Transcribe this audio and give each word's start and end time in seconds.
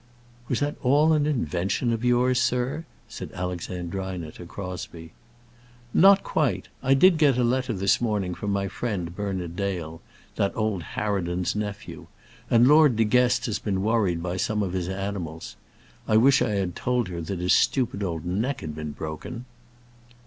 "Was 0.47 0.61
that 0.61 0.77
all 0.81 1.13
an 1.13 1.27
invention 1.27 1.93
of 1.93 2.03
yours, 2.03 2.41
sir?" 2.41 2.85
said 3.07 3.29
Alexandrina 3.35 4.31
to 4.31 4.47
Crosbie. 4.47 5.11
"Not 5.93 6.23
quite. 6.23 6.69
I 6.81 6.95
did 6.95 7.19
get 7.19 7.37
a 7.37 7.43
letter 7.43 7.71
this 7.71 8.01
morning 8.01 8.33
from 8.33 8.49
my 8.51 8.67
friend 8.67 9.15
Bernard 9.15 9.55
Dale, 9.55 10.01
that 10.37 10.57
old 10.57 10.81
harridan's 10.95 11.55
nephew; 11.55 12.07
and 12.49 12.67
Lord 12.67 12.95
De 12.95 13.03
Guest 13.03 13.45
has 13.45 13.59
been 13.59 13.83
worried 13.83 14.23
by 14.23 14.37
some 14.37 14.63
of 14.63 14.73
his 14.73 14.89
animals. 14.89 15.55
I 16.07 16.17
wish 16.17 16.41
I 16.41 16.53
had 16.55 16.75
told 16.75 17.07
her 17.09 17.21
that 17.21 17.37
his 17.37 17.53
stupid 17.53 18.01
old 18.01 18.25
neck 18.25 18.61
had 18.61 18.73
been 18.73 18.93
broken." 18.93 19.45